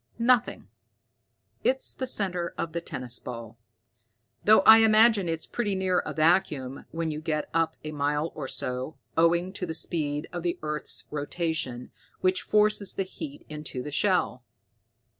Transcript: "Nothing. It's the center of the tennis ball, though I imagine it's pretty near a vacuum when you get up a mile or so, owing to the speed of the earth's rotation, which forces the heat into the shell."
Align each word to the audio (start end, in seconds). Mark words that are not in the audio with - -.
"Nothing. 0.17 0.67
It's 1.63 1.93
the 1.93 2.07
center 2.07 2.55
of 2.57 2.73
the 2.73 2.81
tennis 2.81 3.19
ball, 3.19 3.59
though 4.43 4.61
I 4.61 4.79
imagine 4.79 5.29
it's 5.29 5.45
pretty 5.45 5.75
near 5.75 5.99
a 5.99 6.11
vacuum 6.11 6.85
when 6.89 7.11
you 7.11 7.21
get 7.21 7.51
up 7.53 7.75
a 7.83 7.91
mile 7.91 8.31
or 8.33 8.47
so, 8.47 8.97
owing 9.15 9.53
to 9.53 9.67
the 9.67 9.75
speed 9.75 10.27
of 10.33 10.41
the 10.41 10.57
earth's 10.63 11.05
rotation, 11.11 11.91
which 12.21 12.41
forces 12.41 12.95
the 12.95 13.03
heat 13.03 13.45
into 13.47 13.83
the 13.83 13.91
shell." 13.91 14.43